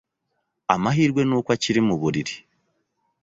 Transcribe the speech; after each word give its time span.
Amahirwe 0.73 1.21
nuko 1.25 1.49
akiri 1.55 1.79
muburiri. 1.87 2.33